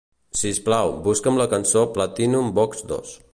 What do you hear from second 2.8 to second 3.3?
II.